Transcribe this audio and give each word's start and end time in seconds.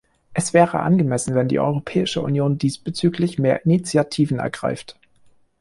Es 0.33 0.51
wäre 0.55 0.79
angemessen, 0.79 1.35
wenn 1.35 1.47
die 1.47 1.59
Europäische 1.59 2.21
Union 2.23 2.57
diesbezüglich 2.57 3.37
mehr 3.37 3.63
Initiativen 3.65 4.39
ergreift. 4.39 4.97